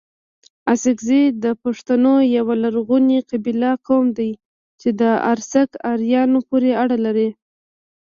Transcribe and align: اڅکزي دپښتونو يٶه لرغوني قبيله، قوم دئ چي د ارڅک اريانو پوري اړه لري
اڅکزي 0.71 1.21
دپښتونو 1.43 2.13
يٶه 2.37 2.53
لرغوني 2.63 3.19
قبيله، 3.29 3.71
قوم 3.87 4.05
دئ 4.17 4.31
چي 4.79 4.89
د 5.01 5.03
ارڅک 5.31 5.69
اريانو 5.91 6.39
پوري 6.47 6.71
اړه 6.83 6.97
لري 7.05 7.29